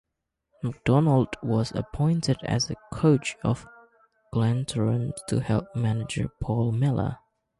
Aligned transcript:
McDonald 0.63 1.35
was 1.43 1.71
appointed 1.75 2.37
as 2.43 2.71
coach 2.91 3.35
of 3.43 3.67
Glentoran 4.33 5.13
to 5.27 5.41
help 5.41 5.67
manager 5.75 6.31
Paul 6.41 6.71
Millar. 6.71 7.19